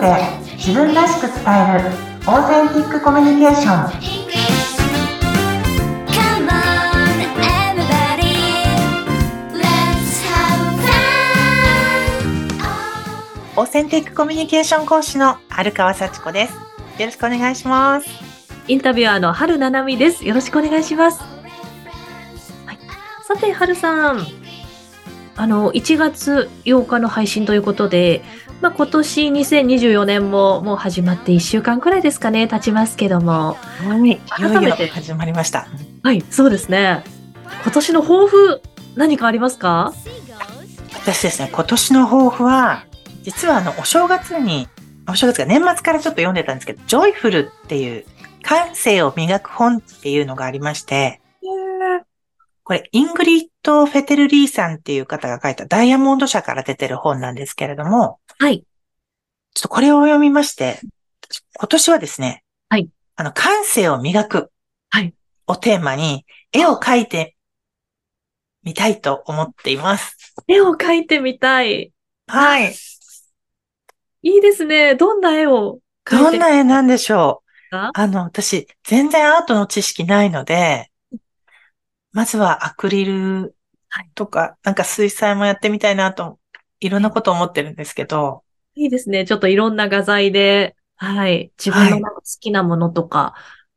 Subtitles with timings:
[0.00, 0.16] ドで
[0.56, 1.90] 自分らしく伝える
[2.26, 4.28] オーセンティックコミュニケーション.
[13.56, 16.52] オーセンティックコミュニケーション講師の春川幸子です
[17.00, 18.28] よろしくお願いします
[18.68, 20.26] インタビュアーの春七海です。
[20.26, 21.22] よろしくお願いします。
[22.66, 22.78] はい、
[23.26, 24.26] さて、春さん。
[25.36, 28.22] あの、1月8日の配信ということで、
[28.60, 33.54] まあ、今年2024年ももう始まって1週間くらいですかね、経ちますけども。
[33.54, 34.10] はい。
[34.12, 34.88] い改めて。
[34.88, 35.68] 始まりました。
[36.02, 37.04] はい、そうですね。
[37.62, 38.62] 今年の抱負、
[38.96, 39.92] 何かありますか？
[41.02, 42.84] 私ですね今年の抱負は
[43.22, 44.68] 実はあのお正月に
[45.08, 48.04] お正月が年末からちょっと読んでたんですけどジョイフルっていう
[48.42, 51.20] 感性を磨く本っていうのがありまして
[52.68, 58.62] これ、イングリッド・フェテルリーさんっていう方が書いたダイヤモンド社から出てる本なんですけれども、はい。
[59.54, 60.78] ちょっとこれを読みまして、
[61.58, 62.90] 今年はですね、はい。
[63.16, 64.50] あの、感性を磨く。
[64.90, 65.14] はい。
[65.46, 67.36] をテーマに、絵を描いて
[68.62, 70.14] みたいと思っています。
[70.46, 71.94] 絵を描いてみたい。
[72.26, 72.74] はい。
[74.24, 74.94] いいですね。
[74.94, 80.87] どんな絵を描いてどんな絵なんでしょうかあの、私、全然アートの知識ないので、
[82.12, 83.54] まずはアクリル
[84.14, 86.38] とか、なんか水彩もやってみたいなと、
[86.80, 89.24] いろんなこと思ってるんですけど、いいですね。
[89.24, 91.52] ちょっといろんな画材で、はい。
[91.58, 93.34] 自分の好きなものとか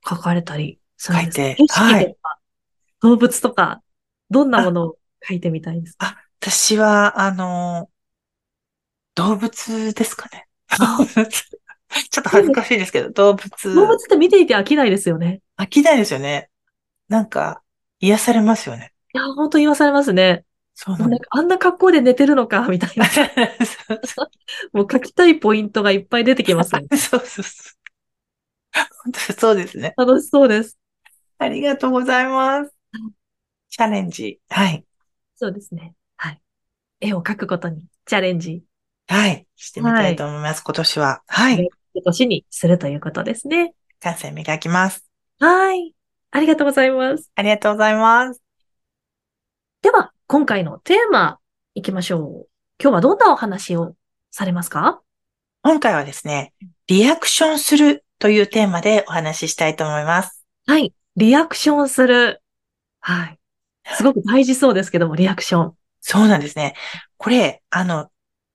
[0.08, 2.18] 書かれたりするんですか書いて景色とか、はい
[3.02, 3.82] 動物とか、
[4.30, 6.18] どんなものを書いてみたいですか？
[6.40, 7.90] 私は、あの、
[9.16, 10.48] 動物ですかね。
[10.70, 11.00] あ
[12.10, 13.74] ちょっと恥ずかしいですけど、動物。
[13.74, 15.42] 動物って見ていて飽きないですよね。
[15.58, 16.50] 飽きないですよね。
[17.10, 17.64] なんか、
[18.02, 18.94] 癒されますよね。
[19.14, 20.46] いや、本当言わされますね。
[20.74, 23.06] そうなんあんな格好で寝てるのか、みたいな。
[23.06, 23.20] す。
[24.74, 26.88] もう書きたいポイントがいっぱい出てきますね。
[26.98, 27.82] そうそうそう。
[29.04, 29.94] 本当にそうですね。
[29.98, 30.78] 楽しそうです。
[31.38, 32.74] ありがとうございます。
[33.70, 34.40] チャレンジ。
[34.50, 34.86] はい。
[35.36, 35.94] そうですね。
[36.18, 36.42] はい。
[37.00, 38.64] 絵を描くことにチャレンジ、
[39.08, 39.46] はい。
[39.58, 40.64] してみたいと思います。
[40.64, 41.22] 今年は。
[41.28, 41.70] はい。
[41.94, 43.74] 今年にするということですね。
[44.00, 45.06] 感性磨きます。
[45.40, 45.94] はい。
[46.34, 47.30] ありがとうございます。
[47.36, 48.42] ありがとうございます。
[49.82, 51.40] では、今回のテーマ、
[51.76, 52.48] 行きましょう。
[52.82, 53.96] 今日はどんなお話を
[54.32, 55.02] されますか？
[55.62, 56.54] 今回はですね、
[56.88, 60.46] リアクションするというテーマでお話ししたいと思います。
[60.68, 60.94] はい。
[61.18, 62.42] リアクションする。
[63.02, 63.38] はい。
[63.94, 65.74] すごく大事そうですけども、リアクション。
[66.00, 66.76] そうなんですね。
[67.18, 68.10] これ、あの、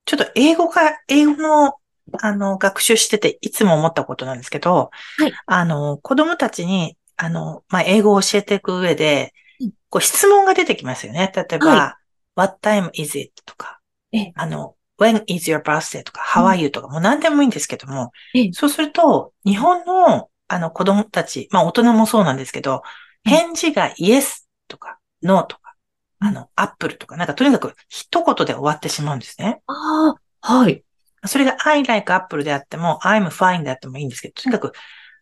[0.05, 1.75] ちょっと英語が、英語の、
[2.21, 4.89] あの、学習してて、いつも思ったことなんですけど、
[5.19, 11.31] はいあの、子供たちに、あの、まあ、英語を教えていく上でうん、こう質問が出てきますよね。
[11.35, 11.97] 例えば、は
[12.35, 13.31] What time is it?
[13.43, 13.79] とか
[14.11, 16.03] ええ、あの、When is your birthday?
[16.03, 16.69] とか、How are you?
[16.69, 22.81] とか、もう何でもいいんですけどもええ、そうすると、日本の、あの、子供たち、まあ、大人もそうなんですけど、うん
[23.27, 25.75] 返事が Yes とか No とか、
[26.19, 29.61] あの、Apple とか、なんかとにかく一言で終わってしまうんですね。
[29.67, 30.83] ああ、はい。
[31.25, 34.71] それが I like Apple であっても、I'm fine であってもいいんですけど、とにかく、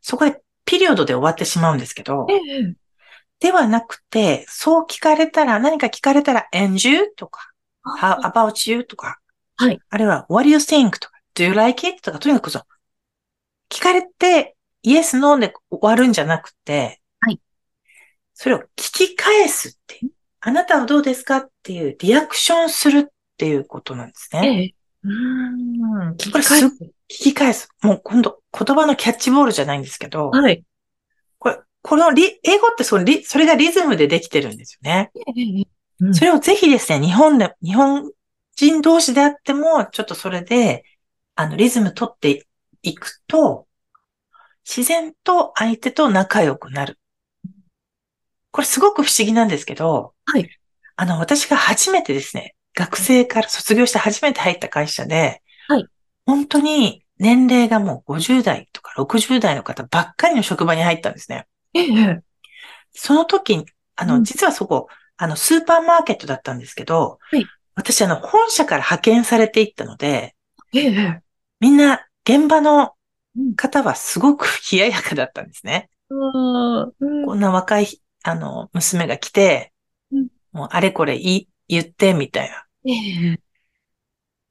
[0.02, 2.74] そこでピリオドで終わってしまうんですけど、ええ。
[3.40, 7.14] ではなくて、そう聞かれたら、何か聞かれたら、and you?
[7.16, 7.52] とか、
[8.00, 8.84] how あ about you?
[8.84, 9.20] とか、
[9.58, 9.80] はい。
[9.90, 11.00] あるいは、what do you think?
[11.00, 12.02] とか、do you like it?
[12.02, 12.64] とか、とにかくそう、
[13.70, 17.40] 聞かれて、yes, no で終わるんじゃなくて、はい。
[18.34, 20.12] それを聞き返すっていう。
[20.42, 23.04] あなたはどうですかっていうリアクションするっ
[23.38, 24.48] ていうことなんですね。
[24.48, 24.76] ええ。
[25.06, 26.14] うーん。
[26.14, 26.84] 聞きこれすっ返す。
[26.84, 27.70] 聞き返す。
[27.82, 30.64] もう今度、言葉のキャッチボールじゃないんですけど、はい。
[31.38, 35.12] これ、このリ、英語ってそのリ、それがリズムでできてるんですよね。
[35.16, 35.68] ええ。
[36.02, 38.12] うんそれをぜひですね、日本で、日本
[38.58, 40.84] 人同士であっても、ちょっとそれで、
[41.36, 42.46] あの、リズム取って
[42.82, 43.68] いくと、
[44.68, 47.00] 自然と相手と仲良くなる。
[48.52, 50.50] これすごく不思議なんですけど、はい。
[50.96, 55.86] あの、私が初めてですね、学生から卒業して初めて入った会社で、はい。
[56.26, 61.48] 本当に年齢がもう50代とか60代の方ばっかりの職場に入ったんですね。
[61.74, 62.22] ええ。
[62.94, 64.88] その時に、あの、うん実はそこ、
[65.18, 67.46] あの、スーパーマーケットだったんですけど、はい
[67.78, 70.34] 私、あの、本社から派遣されていったので、
[70.74, 71.22] ええ。
[71.60, 72.94] みんな、現場の
[73.38, 75.90] うん方はすごく冷ややかだったんですね。
[76.10, 76.84] うん。
[76.84, 79.74] うんこんな若い、あの、娘が来て、
[80.12, 81.46] うんもう、あれこれ言
[81.82, 82.65] って、みたいな。
[82.86, 83.40] ええ。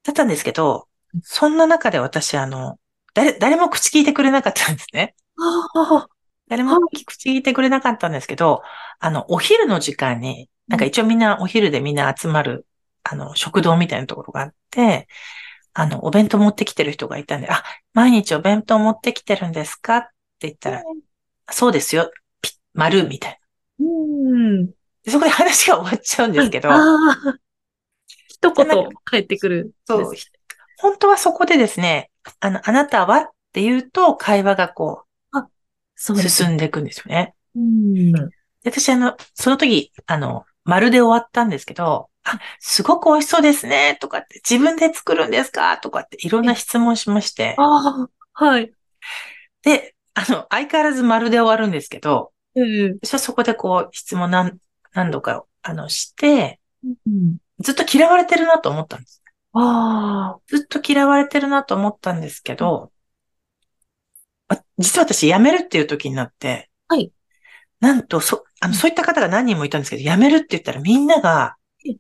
[0.03, 0.89] だったんですけど、
[1.23, 2.79] そんな中で私、あの、
[3.15, 5.15] 誰、誰も口聞いてくれなかったんですね。
[5.39, 6.09] ああ。
[6.49, 8.63] 誰も口聞いてくれなかったんですけど、
[8.99, 12.67] あの、お昼の時間に、なんか一応みんなお昼でみんな集まる、
[13.03, 15.09] あの、食堂みたいなところがあって、
[15.73, 20.03] あの、お弁当持ってきてる人がいたんで、あ、毎日お弁当持ってきてるんですかっ
[20.39, 20.83] て言ったら、
[21.51, 22.11] そうですよ、
[22.43, 23.41] ピッ、丸、みたい
[23.79, 23.87] な。
[23.87, 24.67] うん。
[24.67, 26.71] でそこで話が終わっちゃうんですけど。
[28.51, 29.73] 一言返ってくる。
[29.87, 30.13] そう
[30.79, 32.11] 本当はそこでですね、
[32.41, 35.05] あの、あなたはって言うと、会話がこう、
[35.95, 36.19] そう。
[36.19, 37.35] 進んでいくんですよね。
[37.55, 38.13] うん。
[38.13, 38.21] で
[38.65, 48.73] 私、あの、その時、あの、丸で終わったんですけど、あ、すごく美味しそうですね、とかって、自分で作るんですかとかって、いろんな質問しまして、ああ、はい。
[49.63, 52.99] で、あの、相変わらず丸で終わるんですけど、うん。
[53.03, 54.59] 私はそこでこう、質問何、
[54.93, 57.37] 何度か、あの、して、うん。
[57.61, 59.23] ずっと嫌われてるなと思ったんです。
[59.53, 60.41] ああ。
[60.47, 62.91] ずっと嫌われてるなと思ったんですけど、
[64.49, 67.13] あ実は私辞めるっていう時になって、はい。
[67.81, 71.57] なんと、そ、あの、うんそういった方が何人もいたんですけど、辞めるって言ったらみんなが
[71.87, 71.97] うん、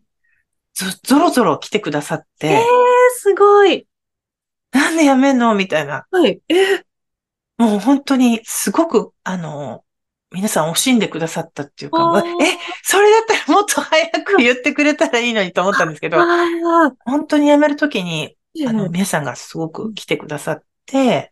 [0.74, 2.60] ぞ、ぞろぞろ来てくださって、えー、
[3.18, 3.86] すごい。
[4.72, 5.54] なんで辞めんの？
[5.54, 6.06] みたいな。
[6.10, 6.42] はい。
[6.48, 6.84] えー、
[7.58, 9.84] もう本当にすごく、あの、
[10.34, 16.18] 皆さん惜しんでくださったっていうか、え、それだったらもっと早く言ってくれたらいいのにと思ったんですけど。
[17.04, 18.36] 本当に辞める時に、
[18.66, 21.30] あの、うん皆さんがすごく来てくださって、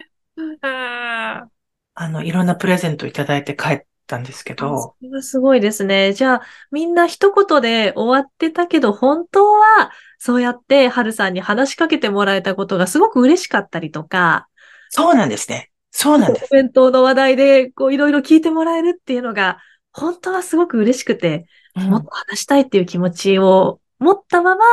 [0.63, 1.47] あ
[1.95, 6.13] あの、いろんなプレゼントいただいて帰ったんですけど、それはすごいですね。
[6.13, 14.49] じゃあ、みんな一言で終わってたけど、本当は、そうやって、はるさんに話しかけてもらえたことがすごく嬉しかったりとか、
[14.91, 15.72] そうなんですね。
[15.93, 16.47] そうなんです。
[16.51, 19.59] お弁当の話題で、こう、いろいろ聞いてもらえるっていうのが、
[19.93, 21.47] 本当はすごく嬉しくて、
[21.77, 24.65] うんもっと話したいっていう気持ちを持ったまま、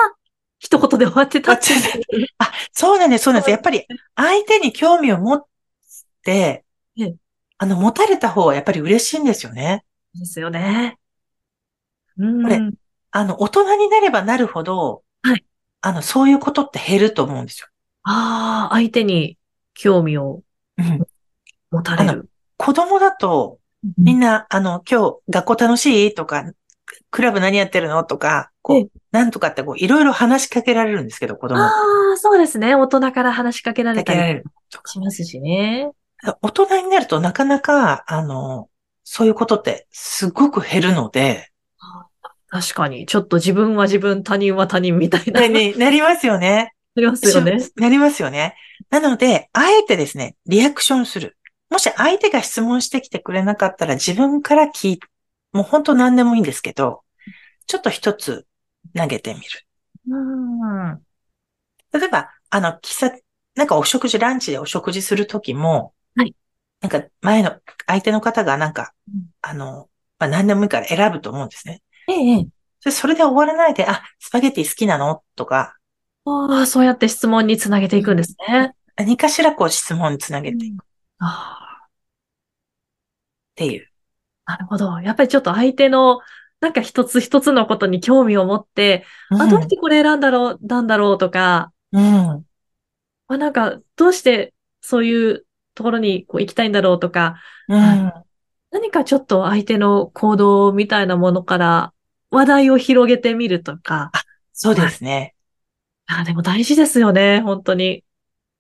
[0.60, 1.68] 一言で終わってたって。
[2.40, 3.52] あ、そうなんです、そうなんです。
[3.52, 3.86] やっぱり
[4.16, 5.46] 相手に興味を持っ
[6.24, 6.66] て
[6.98, 7.16] ええ、
[7.58, 9.86] あの、持たれた方はやっぱり嬉しいんですよね。
[10.14, 10.98] ですよね。
[12.18, 12.44] うん。
[12.44, 12.60] これ
[13.12, 15.46] あの、大人になればなるほど、はい
[15.82, 17.68] あの、そういうことって減ると思うんですよ。
[18.04, 19.38] ああ、相手に
[19.74, 20.44] 興味を
[20.78, 21.02] うん。
[21.72, 22.30] 持たれる。
[22.58, 23.60] 子供だと、
[23.98, 26.14] みんな、あの、今日学校楽しい？
[26.14, 26.52] とか、
[27.12, 28.04] クラブ何やってるの？
[28.04, 31.60] とか、こええう、なんとかってこう、いろいろ話しかけられるんですけど、子供。
[31.60, 31.72] あ
[32.14, 32.76] あ、そうですね。
[32.76, 34.42] 大人から話しかけられたり。
[34.86, 35.92] しますしね。
[36.42, 38.68] 大人になるとなかなか、あの、
[39.04, 41.50] そういうことってすごく減るので、
[42.50, 43.06] 確かに。
[43.06, 45.42] ちょっと自分は自分、他人は他人みたいな。
[45.42, 46.74] なりますよね。
[46.98, 47.60] ありますよね。
[47.76, 48.56] なりますよね。
[48.90, 51.38] なので、あえてですね、リアクションする。
[51.70, 55.00] もし相手が質問してきてくれなかったら自分から聞い、
[55.52, 57.02] もう本当何でもいいんですけど、
[57.68, 58.48] ちょっと一つ
[58.96, 59.46] 投げてみる。
[60.10, 60.16] う
[60.94, 60.96] ん。
[61.94, 63.12] 例えば、あの、喫茶、
[63.56, 66.36] なんかお食事、ランチでお食事するときも、はい。
[66.82, 67.56] なんか前の、
[67.86, 71.82] 相手の方がなんかうん、あの、まあ、何でもいいから選ぶと思うんですね。
[72.08, 72.48] ええ。
[72.84, 75.22] でそれで終わらないで、あ、スパゲティ好きなの？
[75.36, 75.76] とか、
[76.26, 78.74] ああ、そうやって質問につなげていくんですね。
[78.96, 80.84] 何かしらこう質問につなげていく
[81.24, 81.90] っあ
[83.56, 83.88] ていう。
[84.46, 85.00] あ、なるほど。
[85.02, 86.22] やっぱりちょっと相手の、
[86.62, 92.46] なんか一つ一つのことに興味を持って、あ、どうしてこれ選んだろう、なんだろうとか、うん。
[93.28, 95.46] あ、なんか、どうしてそういう
[95.76, 98.12] ところにこう行きたいんだろうとか、うん。
[98.72, 101.94] 何かちょっと相手の行動みたいなものから
[102.32, 104.12] 話題を広げてみるとか、
[104.54, 105.36] そうですね。
[106.06, 108.04] あ、でも大事ですよね、本当に。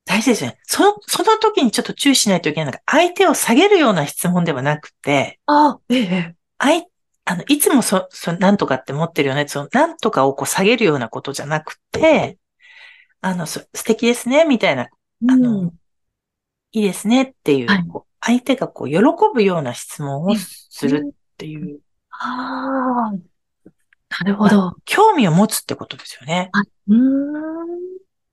[0.10, 0.58] 大事ですね。
[0.64, 6.86] その、その時にちょっと注意しないといけないのが、相手を下げるような質問ではなくて、あ、ええ、相、
[7.26, 9.48] あの、いつもそ、そ、なんとかって持ってるよね。
[9.48, 12.40] その、なんとかをこう下げるようなことじゃなくて、
[13.22, 14.90] あの、そ素敵ですね、みたいな、
[15.30, 15.74] あのうん
[16.72, 17.86] いいですねっていう、はい
[18.22, 19.00] 相手がこう、喜
[19.34, 24.76] ぶような質問をするっていう、ああ、なるほど。
[24.84, 26.52] 興味を持つってことですよね。
[26.90, 27.60] うーん。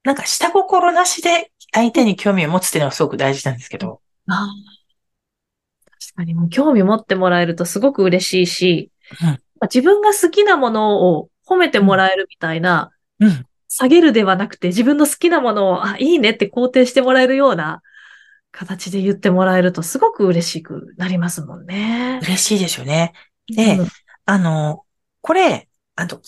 [0.03, 4.77] なんか、下心なしで相手に興味を持つっていうのはすごく大事なんですけど、あー
[5.99, 13.47] 確かにもう興味持ってもらえるとすごく嬉しいし、うんまあ自分が好きなものを褒めてもらえるみたいな、うん。
[13.69, 17.83] 下げるではなくて自分の好きなものを、あ、いいねって肯定してもらえるような
[18.51, 22.21] 形で言ってもらえるとすごく嬉しくなりますもんね。
[22.23, 23.13] 嬉しいでしょうね。
[23.49, 23.89] でうん
[24.29, 24.85] あの、
[25.21, 26.21] これ、あの、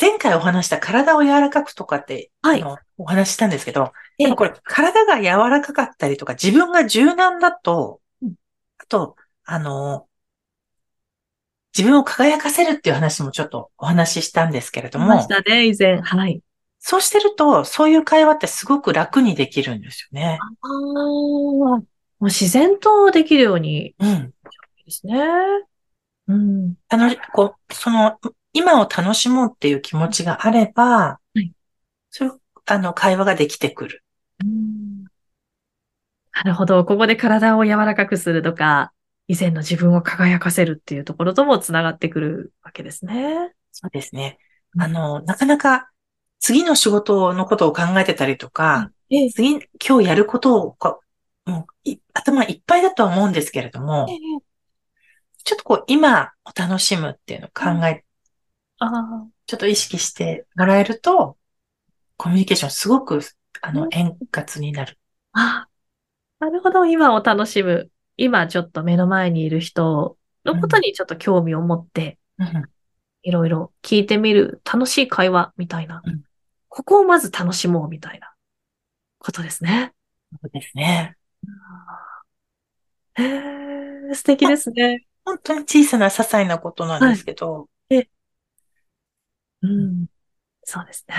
[0.00, 2.64] 前回お話した体を柔らかくとかって、はい
[2.96, 8.34] お話ししたんですけど、ええでもこれ、体が柔らかかったりとか、自分が柔軟だとうん、
[8.78, 10.06] あと、あの、
[11.76, 16.00] 自分を輝かせるっていう話もちょっとお話ししたんですけれどいまもし、たね、以前。
[16.00, 16.40] はい。
[16.78, 20.38] そうしてると、そういう会話ってすごく楽にできるんですよね。
[20.40, 21.82] ああ、も
[22.20, 24.32] う自然とできるようにうん。
[24.84, 25.16] ですね。
[26.28, 26.74] うん。
[26.88, 28.18] あの、こう、その、
[28.54, 31.52] 今を楽しもうっていう気持ちがあれば、はい
[32.08, 34.04] それをあの、会話ができてくる。
[36.32, 36.84] なるほど。
[36.84, 38.92] ここで体を柔らかくするとか、
[39.26, 43.52] 以前の自分を輝かせるっていうところともつながってくるわけですね。
[43.72, 44.38] そうですね。
[44.78, 45.90] あの、なかなか
[46.38, 50.76] 次の仕事のことを考えてたりとか、ええ次、今日やることを
[51.46, 54.06] もうい頭いっぱいだとは思うんですけれども、
[55.44, 58.03] ちょっとこう、今を楽しむっていうのを考え、
[58.78, 61.36] ああ、ちょっと意識してもらえると、
[62.16, 63.20] コミュニケーションすごく、
[63.60, 64.98] あのうん、円滑になる。
[65.32, 65.68] あ
[66.38, 66.84] なるほど。
[66.84, 67.90] 今を楽しむ。
[68.16, 72.64] 今ちょっと目の前にいる人のことにちょっと興味を持って、うん
[73.26, 76.02] いろいろ聞いてみる楽しい会話みたいな。
[76.04, 76.22] うん
[76.74, 78.34] ここをまず楽しもうみたいな
[79.20, 79.92] ことですね。
[80.32, 81.16] そうですね。
[83.14, 85.06] へえ、素敵ですね。
[85.24, 87.68] 本当に小さな些細なことなんですけど、
[89.64, 90.06] うん。
[90.64, 91.14] そうですね。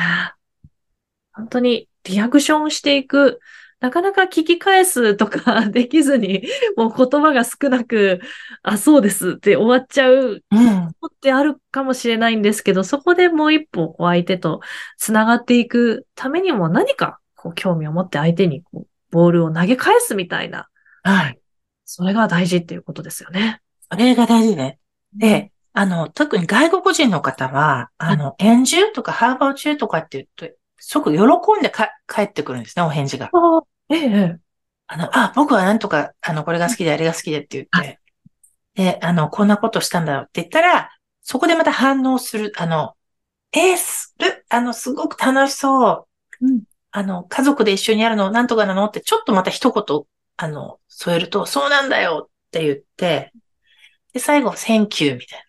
[1.34, 3.40] 本当にリアクションしていく。
[3.82, 6.44] なかなか聞き返すとかできずに、
[6.78, 8.22] もう言葉が少なく、
[8.64, 14.62] あ、そうですって終わっちゃううん、ことってあるかもしれないんですけど、そこでもう一歩相手と
[14.98, 20.68] 繋がっていくためにも何かこう興味を持って相手にこうボールを投げ返すみたいな、
[21.04, 21.40] はい。
[21.84, 23.62] それが大事っていうことですよね。
[23.92, 24.80] それが大事ね。
[25.14, 33.30] で、あの、特に外国人の方は、あの、円中とかハーバー中とかって言うと、すごく喜んでか帰ってくるんですね、お返事が。
[33.34, 34.40] ああ、ええええ、
[34.88, 38.00] あの、あ、僕はなんとか、あの、これが好きで、あれが好きでって言って、
[38.76, 40.90] で、あの、こんなことしたんだよって言ったら、
[41.22, 42.96] そこでまた反応する、あの、
[43.54, 46.08] えー、する、あの、すごく楽しそ
[46.42, 46.48] う。
[46.48, 46.64] うん。
[46.92, 50.04] あの、家族で一緒にやるのなんとかなのって、ちょっとまた一言、
[50.38, 53.34] あの、添えると、そうなんだよって言って、
[54.14, 55.45] で、最後、Thank you みたい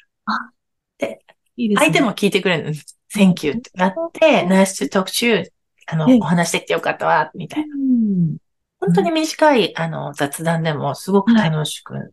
[1.56, 1.86] いいですね。
[1.88, 1.92] な。
[1.92, 2.98] 相手も聞いてくれるんです。
[3.14, 5.52] Thank you ってなって、Nice to talk to you.
[5.88, 7.74] あのええ、お話できてよかったわ、みたいな。
[7.74, 8.36] うん。
[8.80, 12.12] 本当に短い、あの、雑談でもすごく楽しく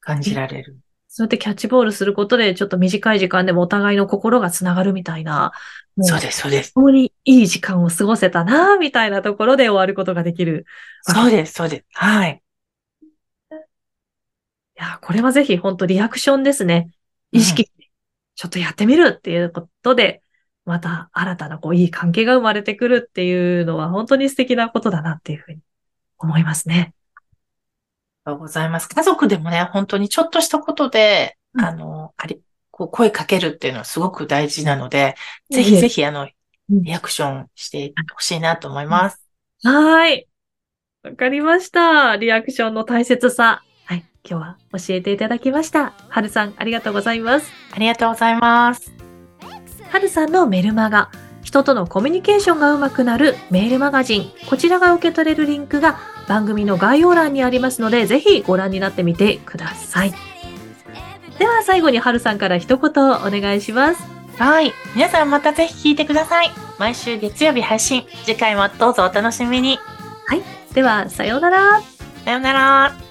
[0.00, 0.78] 感じられる。
[1.12, 5.52] そうやってキャッチボールすることで、ちょっと短い時間でもお互いの心がつながるみたいな、
[6.00, 6.72] そうです、そうです。
[6.74, 10.66] 本当にいい時間を過ごせたな、みたいなところで終わることができる。
[11.02, 11.84] そうです、そうです。
[11.92, 12.30] はい。
[12.30, 12.49] い
[14.80, 16.90] や、これはぜひ本当リアクションですね。
[17.32, 17.90] 意識して、
[18.34, 20.22] ちょっとやってみるっていうことで、
[20.64, 25.60] また新たなこういい関係が生まれてくるっていうのは本当に素敵なことだなっていうふうに
[26.18, 26.94] 思いますね。
[28.24, 28.88] ありがとうございます。
[28.88, 35.16] 家族でもね、本当にちょっとしたことで、うんあの、あり、こう声かけるっていうのはすごく大事なので、
[35.50, 36.30] ええぜひぜひ、あの、うん
[36.72, 39.20] リアクションしてほしいなと思います。
[39.64, 40.28] はーい。
[41.02, 42.14] わかりました。
[42.14, 43.64] リアクションの大切さ。
[43.90, 44.04] はい。
[44.22, 45.94] 今日は教えていただきました。
[46.08, 47.50] はるさん、ありがとうございます。
[47.72, 48.92] ありがとうございます。
[49.90, 51.10] はるさんのメルマガ、
[51.42, 60.14] 人とのコミュニケーションがうまくなるメールマガジン、こちらが受け取れるリンクが番組の概要欄にありますので、ぜひご覧になってみてください。
[61.40, 64.04] では最後にはるさんから一言お願いします。
[64.38, 64.72] はい。
[64.94, 66.52] 皆さんまたぜひ聞いてください。
[66.78, 68.06] 毎週月曜日配信。
[68.24, 69.80] 次回もどうぞお楽しみに。
[70.74, 71.80] では、さようなら。
[72.24, 73.09] さようなら。